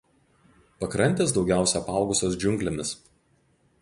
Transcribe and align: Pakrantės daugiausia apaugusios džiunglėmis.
Pakrantės 0.83 1.35
daugiausia 1.37 1.77
apaugusios 1.83 2.39
džiunglėmis. 2.45 2.95